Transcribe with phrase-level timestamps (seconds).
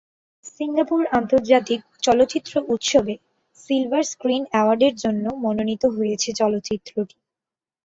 [0.45, 3.13] Singapore আন্তর্জাতিক চলচ্চিত্র উৎসবে
[3.59, 7.15] "সিলভার স্ক্রিন অ্যাওয়ার্ডের" জন্য মনোনীত হয়েছে চলচ্চিত্রটি।